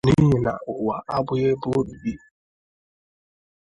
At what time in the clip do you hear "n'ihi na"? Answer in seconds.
0.07-0.53